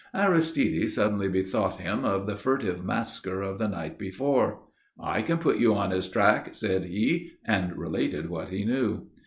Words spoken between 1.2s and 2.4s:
bethought him of the